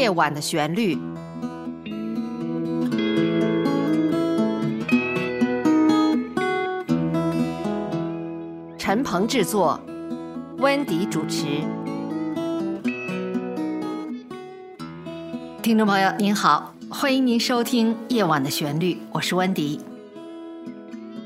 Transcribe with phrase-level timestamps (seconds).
[0.00, 0.96] 夜晚的旋律》。
[8.78, 9.78] 陈鹏制作，
[10.56, 11.44] 温迪主持。
[15.60, 19.82] 听众朋友您好，欢迎您收听《夜晚的旋律》，我是温迪。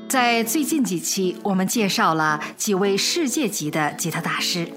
[0.09, 4.67] 在最近几期，我们介绍了几位世界级的吉他大师。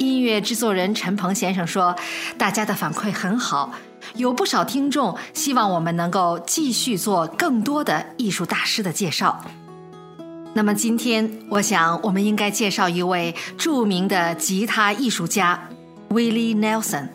[0.00, 1.94] 音乐制作人陈鹏先生说
[2.38, 3.74] ：“大家的反馈很好，
[4.14, 9.44] 有不少听众希望我们能够继续做更多的艺术大师的介绍。”
[10.54, 15.68] 那么今天，我想我们应该介绍一位著名的吉他艺术家
[16.08, 17.08] Willie Nelson。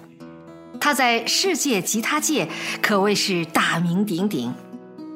[0.79, 2.47] 他在世界吉他界
[2.83, 4.53] 可谓是大名鼎鼎。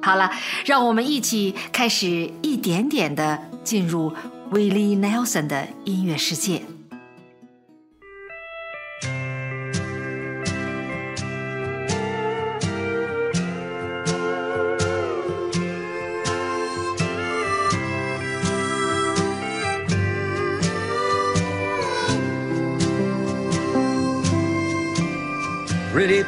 [0.02, 0.32] 好了，
[0.66, 4.12] 让我们一起开始一点点的进入
[4.52, 6.64] Willie Nelson 的音乐世界。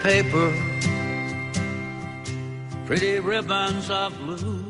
[0.04, 0.52] Paper,
[2.88, 4.64] pretty ribbons of blue.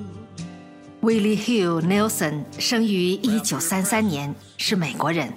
[1.02, 5.32] Willie Hugh Nelson 生于一九三三年，是美国人。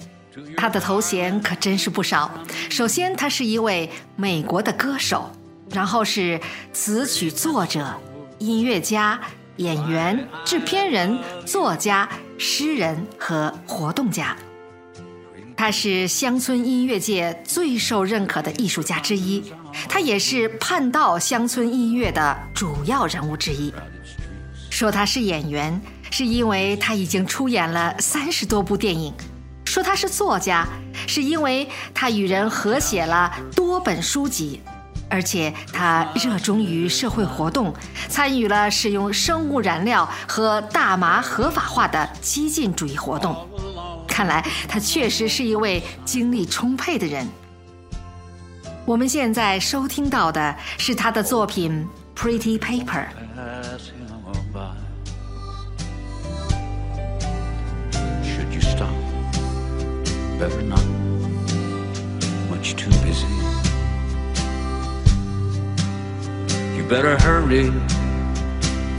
[0.57, 2.29] 他的头衔可真是不少。
[2.69, 5.31] 首先，他是一位美国的歌手，
[5.71, 6.41] 然后是
[6.73, 7.95] 词曲作者、
[8.39, 9.21] 音乐家、
[9.59, 14.37] 演员、制片人、作家、诗人和活动家。
[15.57, 19.43] 他是乡村音乐界最受认可的艺术家之一，
[19.89, 23.73] 他也是叛道乡村音乐的主要人物之一。
[24.69, 29.13] 说他是演员，是因为他已经出演了三十多部电影；
[29.65, 30.67] 说他是作家，
[31.07, 34.61] 是因为他与人合写了多本书籍，
[35.09, 37.73] 而且他热衷于社会活动，
[38.09, 43.49] 参与了使用生物燃料和大麻合法化的激进主义活动。
[44.14, 47.28] 看来他确实是一位精力充沛的人。
[48.86, 51.88] 我们现在收听到的是他的作品《
[52.20, 52.86] Pretty Paper》。
[53.36, 54.10] Pass him
[54.52, 54.76] by.
[58.24, 58.90] Should you stop?
[60.40, 60.84] Better not.
[62.50, 63.28] Much too busy.
[66.76, 67.72] You better hurry.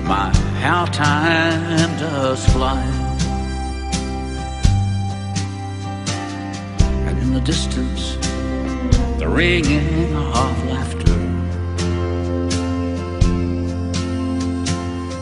[0.04, 3.03] My, how time does fly.
[7.35, 8.15] The distance,
[9.19, 11.19] the ringing of laughter.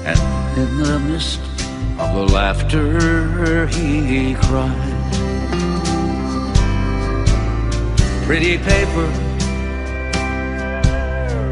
[0.05, 1.39] And in the midst
[1.97, 5.01] of the laughter, he cried.
[8.27, 9.09] Pretty paper,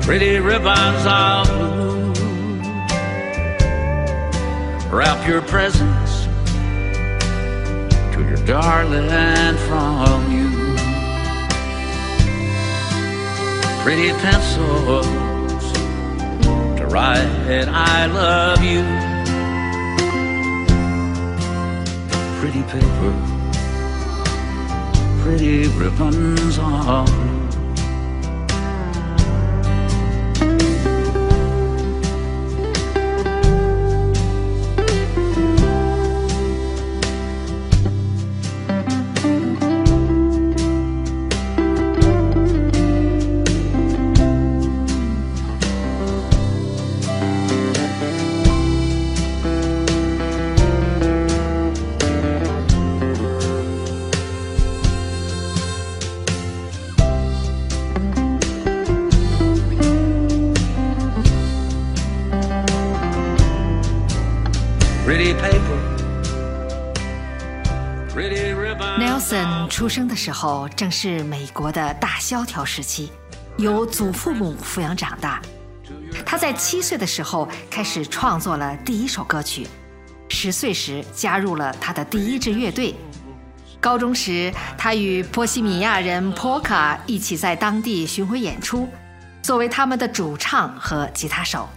[0.03, 2.13] pretty ribbons of blue.
[4.95, 6.10] Wrap your presents
[8.45, 10.49] darling from you.
[13.83, 15.07] Pretty pencils
[16.77, 17.27] to write
[17.69, 18.83] I love you.
[22.39, 23.13] Pretty paper,
[25.21, 27.40] pretty ribbons of
[69.91, 73.11] 生的时候正是美国的大萧条时期，
[73.57, 75.41] 由祖父母抚养长大。
[76.25, 79.67] 他在七岁的时候开始创作了第一首歌曲，
[80.29, 82.95] 十岁时加入了他的第一支乐队。
[83.81, 88.87] 高中时，他与波西米亚人 Polka 一起在当地巡回演出，
[89.41, 91.67] 作为他们的主唱和吉他手。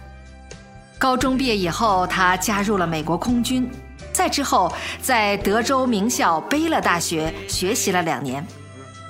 [0.97, 3.69] 高中毕业以后，他加入了美国空军，
[4.15, 4.71] 再之后
[5.01, 8.47] 在德州名校贝勒大学学习了两年，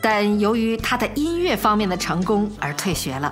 [0.02, 3.32] 但由于他的音乐方面的成功而退学了。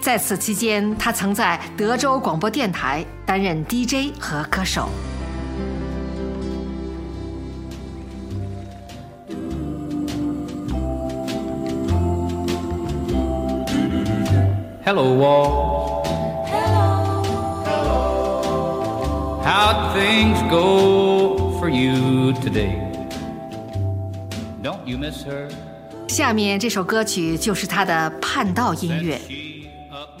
[0.00, 4.88] 在此期间，他曾在德州广播电台担任 DJ 和歌手。
[14.86, 15.16] Pretty Hello,
[16.48, 17.02] Hello.
[19.44, 22.76] How'd things go for you today?
[24.62, 25.48] Don't you miss her?
[26.08, 29.18] 下面这首歌曲就是他的叛道音乐。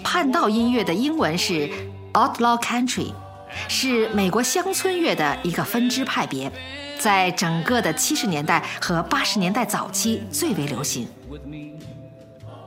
[0.02, 1.68] 叛道音乐的英文是
[2.14, 3.12] Outlaw Country，
[3.68, 6.50] 是美国乡村乐的一个分支派别，
[6.98, 11.06] 在整个的七十年代和八十年代早期最为流行。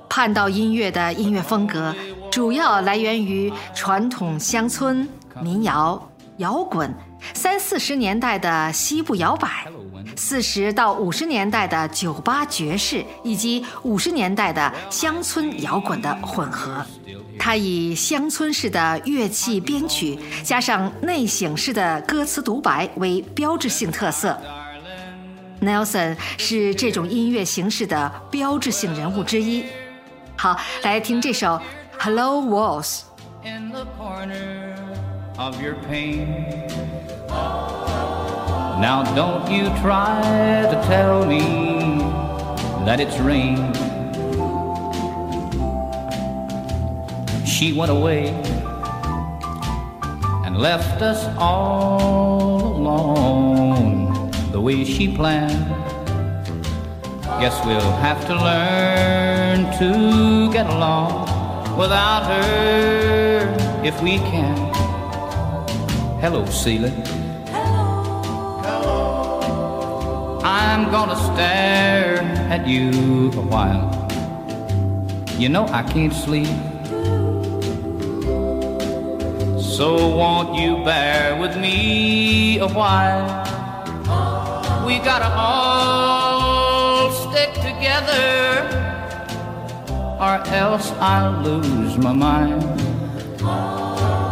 [0.08, 1.96] 叛道音乐的音乐风格
[2.32, 5.08] 主要来源于传统乡村
[5.42, 6.09] 民谣、
[6.40, 6.94] 摇滚。
[7.34, 9.68] 三四十年代的西部摇摆，
[10.16, 16.86] 四十到五十年代的酒吧爵士，以及五十年代的乡村摇滚的混合。
[17.38, 24.38] 它以乡村式的乐器编曲，加上内省式的歌词独白为标志性特色。
[25.62, 29.66] Nelson 是这种音乐形式的标志性人物之一。
[30.38, 31.48] 好，来听这首
[32.00, 33.02] 《Hello Walls》。
[35.40, 36.68] Of your pain.
[37.30, 41.40] Now don't you try to tell me
[42.86, 43.74] that it's rain.
[47.46, 48.28] She went away
[50.46, 55.70] and left us all alone the way she planned.
[57.40, 64.69] Guess we'll have to learn to get along without her if we can.
[66.22, 66.92] Hello, ceiling.
[67.48, 68.82] Hello.
[70.44, 72.20] I'm gonna stare
[72.52, 73.88] at you a while.
[75.38, 76.50] You know I can't sleep.
[79.62, 83.26] So won't you bear with me a while?
[84.86, 88.68] We gotta all stick together,
[90.20, 92.79] or else I'll lose my mind.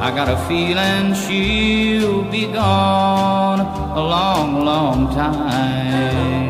[0.08, 6.48] I got a feeling she'll be gone a long, long time.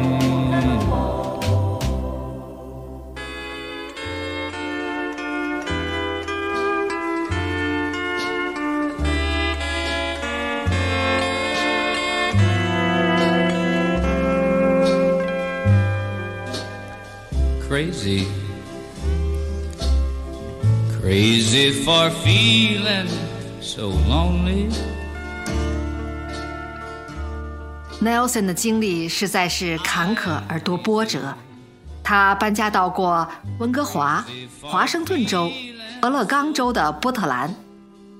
[17.67, 18.27] Crazy,
[21.01, 23.26] crazy for feeling
[23.61, 24.69] so lonely.
[28.01, 31.33] Nelson 的经历实在是坎坷而多波折。
[32.03, 33.27] 他搬家到过
[33.59, 34.23] 温哥华、
[34.61, 35.51] 华盛顿州、
[36.01, 37.53] 俄勒冈州的波特兰。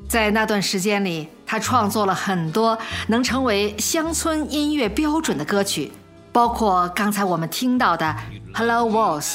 [0.10, 5.92] 在那段时间里，他创作了很多能成为乡村音乐标准的歌曲，
[6.31, 8.06] 包括刚才我们听到的
[8.57, 9.25] 《Hello Walls》、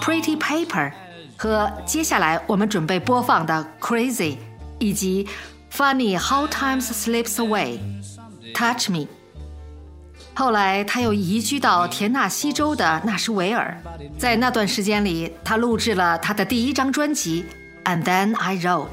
[0.02, 0.90] 《Pretty Paper》
[1.36, 4.36] 和接下来我们准备播放的《Crazy》，
[4.84, 5.26] 以及。
[5.76, 7.80] Funny how time slips away,
[8.54, 9.08] touch me。
[10.32, 13.76] 后来他又移居到田纳西州的纳什维尔，
[14.16, 17.44] 在那段时间里，他录制了他的第一张专辑
[17.90, 18.92] 《And Then I Wrote》。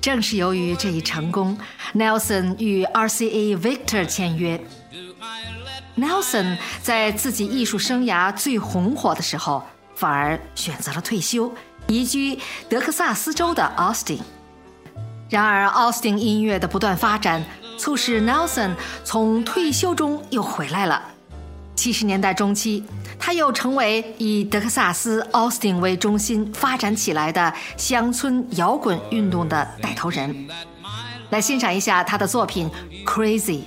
[0.00, 1.56] 正是由于这一成功
[1.94, 4.60] ，Nelson 与 RCA Victor 签约。
[5.96, 9.62] Nelson 在自己艺术生涯最红火的时候，
[9.94, 11.54] 反而选择了退休，
[11.86, 12.36] 移居
[12.68, 14.18] 德克萨斯州的 Austin。
[15.34, 17.44] 然而，Austin 音乐的不断发展，
[17.76, 18.70] 促使 Nelson
[19.02, 21.02] 从退休中又回来了。
[21.74, 22.84] 七十年代中期，
[23.18, 30.46] 他又成为以德克萨斯 Austin 为中心发展起来的乡村摇滚运动的带头人。
[31.30, 32.70] 来欣赏一下他的作品
[33.04, 33.62] 《Crazy》。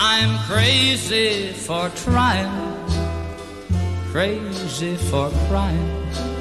[0.00, 2.50] I'm crazy for trying,
[4.12, 6.37] crazy for crying.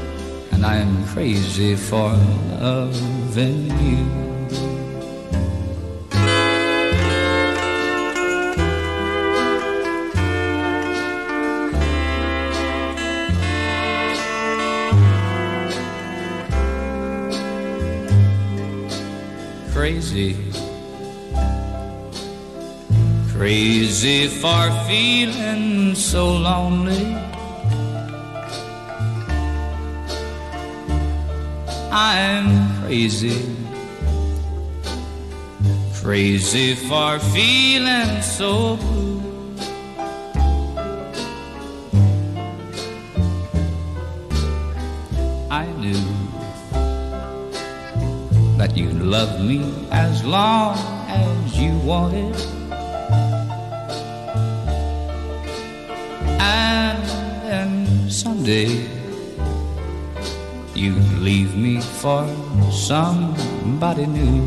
[0.58, 2.10] And I'm crazy for
[2.60, 4.06] loving you.
[19.72, 20.36] Crazy,
[23.32, 27.37] crazy for feeling so lonely
[32.00, 33.42] I'm crazy,
[35.96, 39.18] crazy for feeling so blue.
[45.50, 46.06] I knew
[48.60, 50.77] that you loved me as long
[51.08, 52.36] as you wanted.
[56.39, 57.04] And
[57.50, 58.97] then someday
[60.77, 62.24] you leave me for
[62.72, 64.46] somebody new.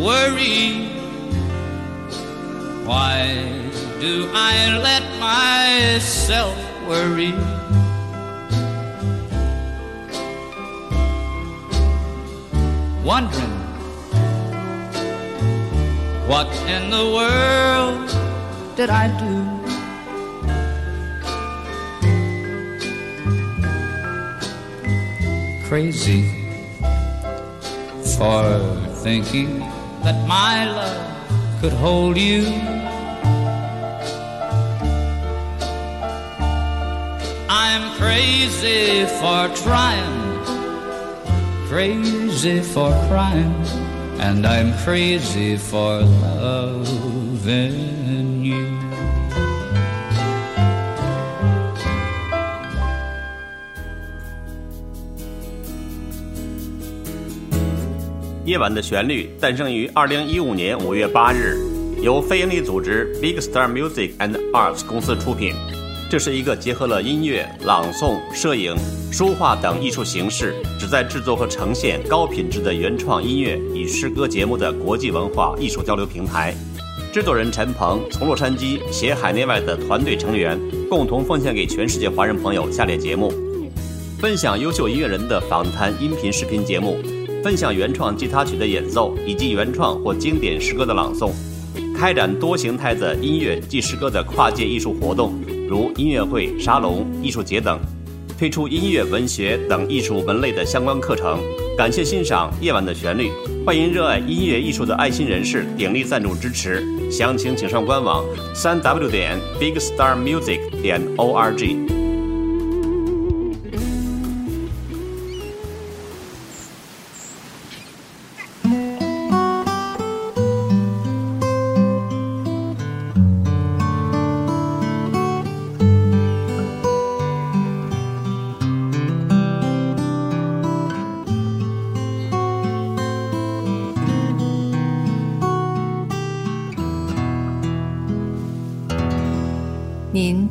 [0.00, 0.88] Worry,
[2.86, 3.36] why
[4.00, 6.56] do I let myself
[6.88, 7.34] worry?
[13.04, 13.58] Wondering
[16.26, 18.08] what in the world
[18.74, 19.51] did I do?
[25.72, 26.22] Crazy
[28.18, 28.44] for
[29.02, 29.60] thinking
[30.04, 32.44] that my love could hold you.
[37.48, 40.44] I'm crazy for trying,
[41.68, 43.64] crazy for crying,
[44.20, 47.72] and I'm crazy for loving
[58.44, 61.56] 夜晚的旋律诞生于二零一五年五月八日，
[62.02, 65.54] 由非营利组织 Big Star Music and Arts 公司出品。
[66.10, 68.76] 这是一个结合了音乐、朗诵、摄影、
[69.12, 76.52] 书画等艺术形式，旨在制作和呈现高品质的原创音乐与诗歌节目的国际文化艺术交流平台。
[77.12, 80.58] 制作人陈鹏从洛杉矶携海内外的团队成员，
[80.90, 83.32] 共同奉献给全世界华人朋友下列节目：
[84.18, 87.00] 分享优秀音乐人的访谈音频视频节目。
[87.42, 91.32] 分享原创吉他曲的演奏以及原创或经典诗歌的朗诵，
[91.96, 95.34] 开展多形态的音乐及诗歌的跨界艺术活动，
[95.68, 97.80] 如音乐会、沙龙、艺术节等，
[98.38, 101.40] 推出音乐、文学等艺术门类的相关课程。
[101.76, 103.28] 感谢欣赏《夜晚的旋律》，
[103.64, 112.01] 欢迎热爱音乐艺术的爱心人士鼎力赞助支持，详情请上官网：三 w 点 bigstarmusic 点 org。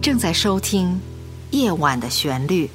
[0.01, 0.99] 正在收听
[1.51, 2.67] 夜晚的旋律。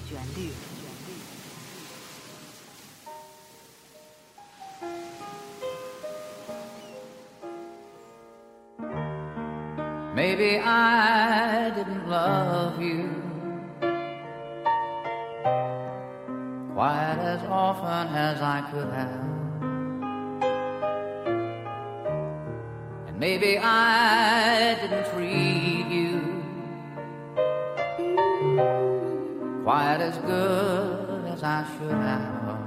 [30.07, 32.61] As good as I should have.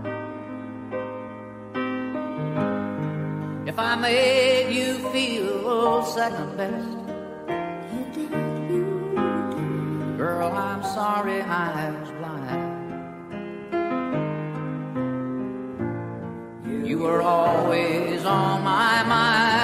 [3.65, 6.97] If I made you feel second best,
[10.17, 12.67] girl, I'm sorry I was blind.
[16.89, 19.59] You were always on my mind.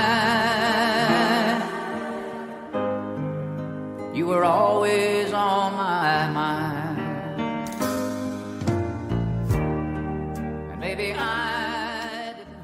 [4.15, 4.74] You were always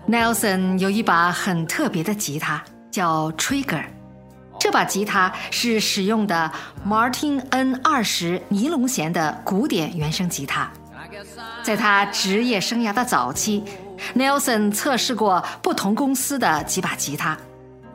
[0.08, 3.84] Nelson 有一把很特别的吉他，叫 Trigger。
[4.60, 6.52] 这把吉他是使用的
[6.88, 10.70] Martin N 二十尼龙弦的古典原声吉他。
[11.64, 13.64] 在他职业生涯的早期
[14.16, 17.38] ，Nelson 测试过不同公司的几把吉他。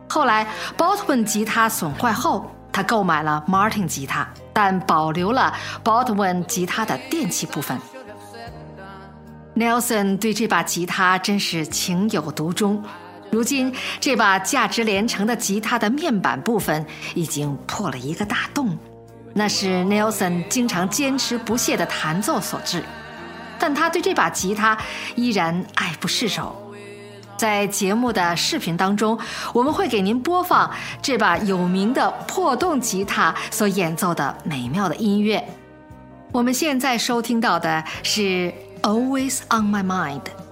[0.09, 5.53] 后来，Baltwin 吉他损坏后，他购买了 Martin 吉他，但保留了
[5.85, 7.79] Baltwin 吉他的电气部分。
[9.57, 12.83] Nelson 对这把吉他真是情有独钟。
[13.31, 16.85] 如今，这把价值连城的吉他的面板部分
[17.15, 18.79] 已经破了一个大洞，
[19.33, 22.85] 那是 Nelson 经常坚持不懈的弹奏所致。
[23.59, 24.77] 但他对这把吉他
[25.15, 26.55] 依然爱不释手。
[27.39, 29.19] 在节目的视频当中，
[29.55, 30.71] 我们会给您播放
[31.01, 35.43] 这把有名的破洞吉他所演奏的美妙的音乐。
[36.33, 38.23] 我们现在收听到的是
[38.85, 40.46] 《Always on My Mind》。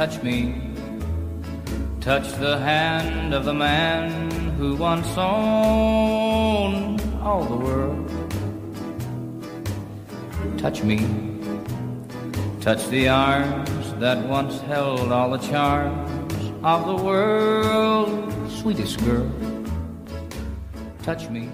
[0.00, 0.54] Touch me,
[2.00, 8.10] touch the hand of the man who once owned all the world.
[10.58, 10.98] Touch me,
[12.60, 16.10] touch the arms that once held all the charms
[16.62, 19.30] of the world, sweetest girl.
[21.04, 21.48] Touch me.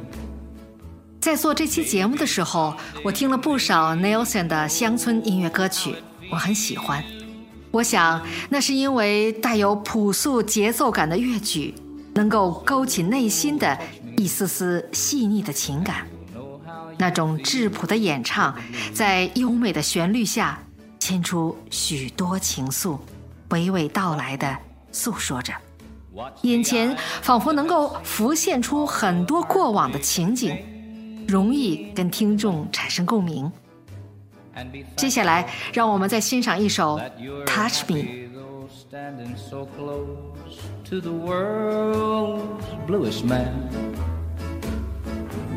[1.21, 2.75] 在做这期节目的时候，
[3.05, 5.95] 我听了不少 Nelson 的乡村音乐歌曲，
[6.33, 7.05] 我很喜欢。
[7.72, 11.74] 我想，那是因为带有朴素节奏感的乐曲，
[12.14, 13.78] 能够勾起内心的
[14.18, 16.08] 一丝丝细腻的情感。
[16.98, 18.56] 那种质朴的演唱，
[18.94, 20.58] 在优美的旋律下，
[20.98, 22.98] 牵出许多情愫，
[23.50, 24.58] 娓娓道来的
[24.92, 25.54] 诉说着，
[26.42, 30.58] 眼前仿佛能够浮现出很多过往的情景，
[31.28, 33.52] 容易跟听众产生共鸣。
[34.97, 36.99] 接下来，让我们再欣赏一首《
[37.47, 37.99] Touch Me》。
[38.91, 43.71] Standing so close to the world's bluest man.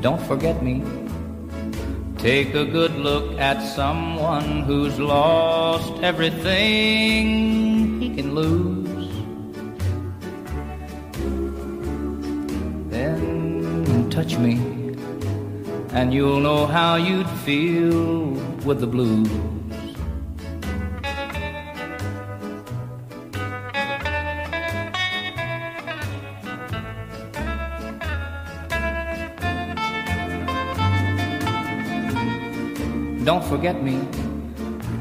[0.01, 0.83] Don't forget me.
[2.17, 7.27] Take a good look at someone who's lost everything
[7.99, 9.09] he can lose.
[12.89, 14.59] Then touch me,
[15.93, 19.28] and you'll know how you'd feel with the blues.
[33.24, 34.00] Don't forget me.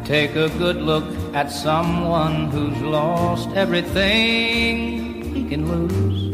[0.06, 6.30] Take a good look at someone who's lost everything he can lose.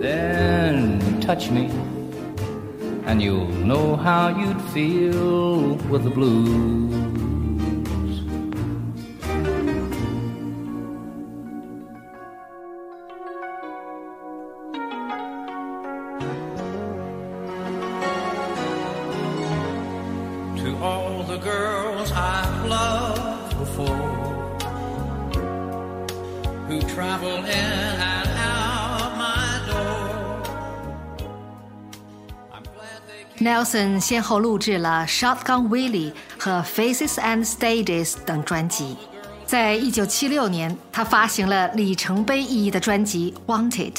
[0.00, 1.70] Then touch me,
[3.06, 6.92] and you'll know how you'd feel with the blues.
[20.60, 24.16] To all the girls I've loved before,
[26.66, 28.05] who travel in
[33.46, 38.96] Nelson 先后录制了《Shotgun Willie》和《Faces and Stages》等专辑。
[39.46, 43.92] 在一九七六年，他发行了里程碑意义的专辑《Wanted》，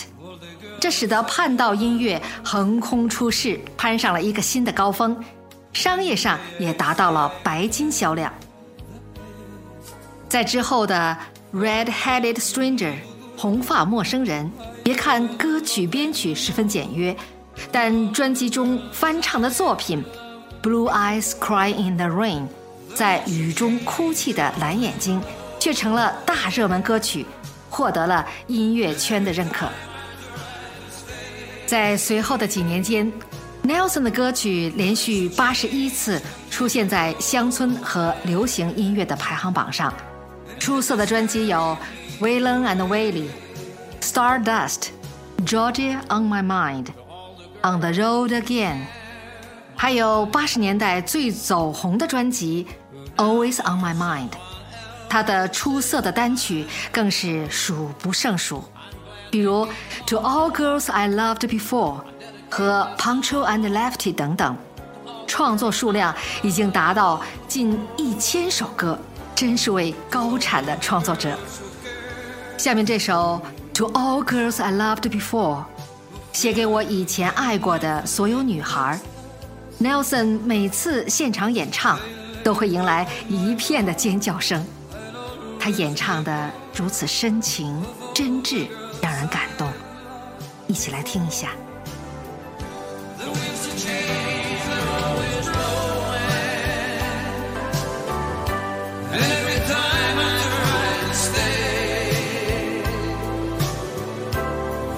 [0.82, 5.18] 这使得叛道音乐横空出世，攀上了一个新的高峰，
[5.72, 8.34] 商业上也达到了白金销量。
[10.28, 11.18] 在之后的
[11.58, 12.92] 《Red-Headed Stranger》
[13.38, 14.52] 红发陌生人，
[14.84, 17.16] 别看歌曲编曲十分简约，
[17.72, 20.04] 但专辑中翻唱的作品
[20.67, 22.41] 《Blue Eyes Cry in the Rain》
[22.96, 25.22] 在雨中哭泣的蓝眼睛，
[25.60, 27.26] 却成了大热门歌曲，
[27.70, 29.67] 获得了音乐圈的认可。
[31.65, 33.12] 在随后的几年间
[33.63, 39.93] ，Nelson 的歌曲连续八十一次出现在乡村和流行音乐的排行榜上。
[40.58, 41.78] 出色的专辑有
[42.24, 43.28] 《Waylon and Willie》、
[44.02, 44.88] 《Stardust》、
[45.46, 46.86] 《Georgia on My Mind》、
[47.66, 48.77] 《On the Road Again》，
[49.77, 52.66] 还有八十年代最走红的专辑《
[53.23, 54.31] Always on My Mind》。
[55.09, 58.64] 他的出色的单曲更是数不胜数，
[59.31, 59.66] 比如《
[60.07, 62.01] To All Girls I Loved Before》
[62.49, 64.57] 和《Punctual and Lefty》等等，
[65.27, 68.99] 创作数量已经达到近一千首歌，
[69.35, 71.38] 真是位高产的创作者。
[72.57, 73.40] 下面这首《
[73.77, 75.64] To All Girls I Loved Before》，
[76.38, 79.00] 写给我以前爱过的所有女孩。
[79.82, 82.00] Nelson 每次现场演唱，
[82.43, 84.63] 都会迎来一片的尖叫声。
[85.60, 88.67] 他演唱的如此深情真挚，
[89.02, 89.67] 让人感动。
[90.67, 91.50] 一起来听一下。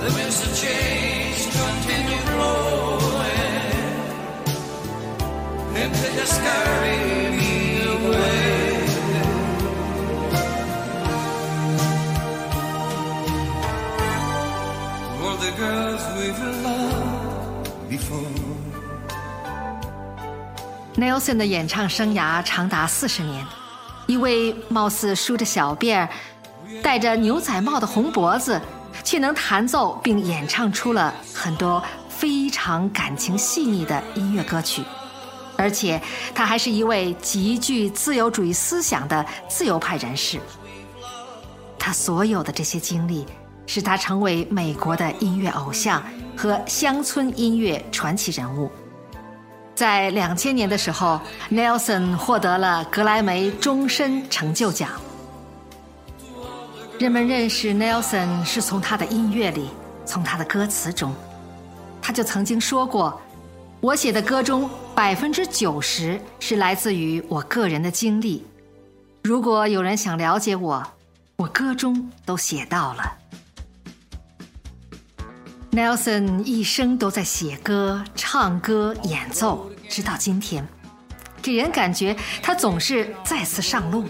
[0.02, 1.09] The winds have changed.
[1.50, 2.20] continue
[20.98, 23.46] nelson 的演唱生涯长达四十年，
[24.06, 26.10] 一位貌似梳着小辫儿、
[26.84, 28.60] 戴着牛仔帽的红脖子，
[29.10, 34.84] 却能弹奏并演唱出了很多非常感情细腻的音乐歌曲，
[35.58, 36.00] 而且
[36.36, 40.40] 他还是一位极具自由主义思想的自由派人士。
[41.80, 43.26] 他所有的这些经历，
[43.66, 46.04] 使他成为美国的音乐偶像
[46.38, 48.70] 和乡村音乐传奇人物。
[49.74, 51.20] 在两千年的时候
[51.50, 54.92] ，Nelson 获得了格莱美终身成就奖。
[57.00, 59.70] 人们认识 Nelson 是从他的音乐里，
[60.06, 61.16] 从他的歌词中。
[62.02, 63.22] 他就曾经说过
[63.80, 68.46] ：“我写的歌中百分之九十是来自于我个人的经历。
[69.24, 70.86] 如果有人想了解我，
[71.38, 73.18] 我歌中都写到了。”
[75.72, 80.68] Nelson 一生都在写歌、唱歌、演奏，直到今天，
[81.42, 84.04] 给人感觉他总是再次上路。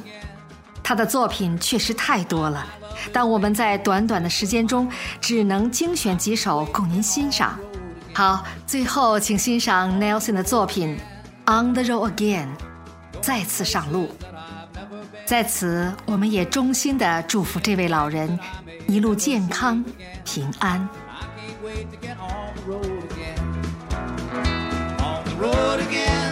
[0.81, 2.65] 他的作品确实太多了，
[3.11, 7.59] 但我们在短短的时间中只能精选几首供您欣赏。
[8.13, 10.97] 好，最后请欣赏 Nelson 的作品
[11.61, 12.47] 《On the Road Again》，
[13.21, 14.09] 再次上路。
[15.25, 18.39] 在此，我们也衷心的祝福这位老人
[18.87, 19.83] 一路健康
[20.25, 20.89] 平安。
[25.39, 26.28] Road again.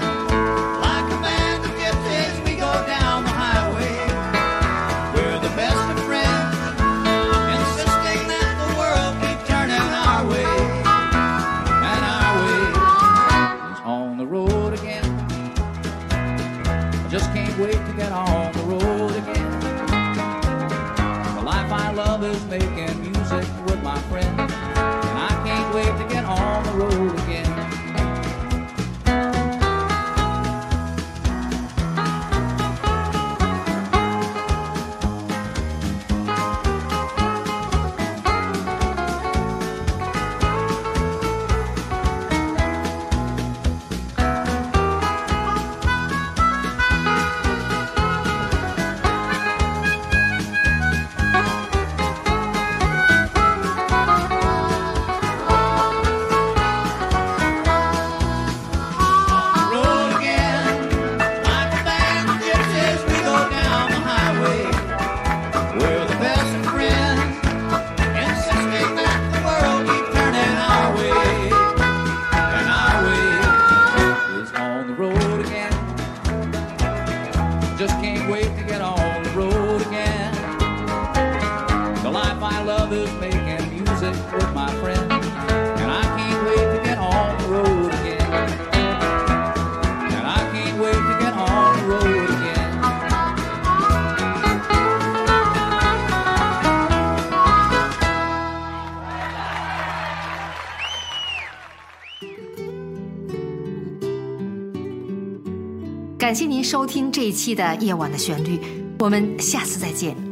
[106.68, 108.58] 收听这一期的《夜晚的旋律》，
[109.00, 110.27] 我们下次再见。